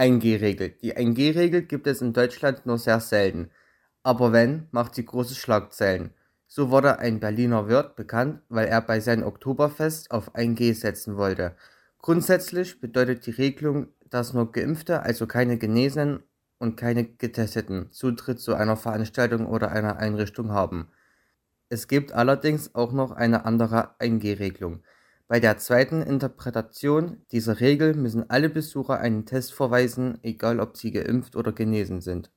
[0.00, 0.70] 1G-Regel.
[0.80, 3.50] Die 1G-Regel gibt es in Deutschland nur sehr selten.
[4.02, 6.14] Aber wenn, macht sie große Schlagzeilen.
[6.46, 11.54] So wurde ein Berliner Wirt bekannt, weil er bei seinem Oktoberfest auf 1G setzen wollte.
[11.98, 16.22] Grundsätzlich bedeutet die Regelung, dass nur Geimpfte, also keine Genesenen
[16.58, 20.88] und keine Getesteten, Zutritt zu einer Veranstaltung oder einer Einrichtung haben.
[21.68, 24.82] Es gibt allerdings auch noch eine andere 1G-Regelung.
[25.30, 30.90] Bei der zweiten Interpretation dieser Regel müssen alle Besucher einen Test vorweisen, egal ob sie
[30.90, 32.32] geimpft oder genesen sind.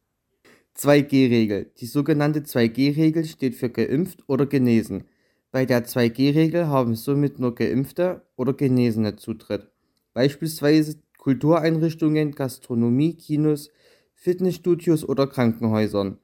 [0.78, 1.72] 2G-Regel.
[1.80, 5.06] Die sogenannte 2G-Regel steht für geimpft oder genesen.
[5.50, 9.72] Bei der 2G-Regel haben somit nur Geimpfte oder Genesene Zutritt.
[10.14, 13.72] Beispielsweise Kultureinrichtungen, Gastronomie, Kinos,
[14.14, 16.20] Fitnessstudios oder Krankenhäusern.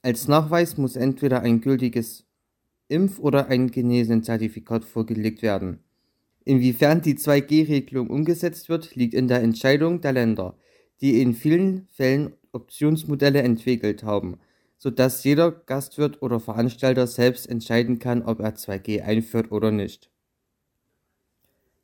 [0.00, 2.24] Als Nachweis muss entweder ein gültiges
[2.88, 5.80] Impf- oder ein Genesenzertifikat vorgelegt werden.
[6.46, 10.56] Inwiefern die 2G-Regelung umgesetzt wird, liegt in der Entscheidung der Länder,
[11.00, 14.38] die in vielen Fällen Optionsmodelle entwickelt haben,
[14.78, 20.08] sodass jeder Gastwirt oder Veranstalter selbst entscheiden kann, ob er 2G einführt oder nicht.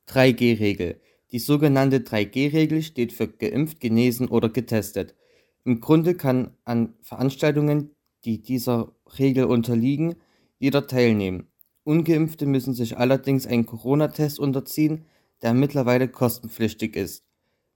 [0.06, 1.00] 3G-Regel.
[1.32, 5.16] Die sogenannte 3G-Regel steht für geimpft, genesen oder getestet.
[5.64, 7.90] Im Grunde kann an Veranstaltungen,
[8.24, 10.14] die dieser Regel unterliegen,
[10.60, 11.48] jeder teilnehmen.
[11.84, 15.04] Ungeimpfte müssen sich allerdings einen Corona-Test unterziehen,
[15.42, 17.24] der mittlerweile kostenpflichtig ist.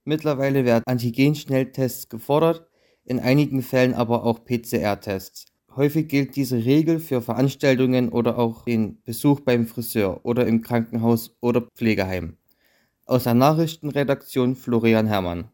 [0.05, 2.65] Mittlerweile werden Antigen-Schnelltests gefordert,
[3.03, 5.45] in einigen Fällen aber auch PCR-Tests.
[5.75, 11.35] Häufig gilt diese Regel für Veranstaltungen oder auch den Besuch beim Friseur oder im Krankenhaus
[11.41, 12.37] oder Pflegeheim.
[13.05, 15.49] Aus der Nachrichtenredaktion Florian Herrmann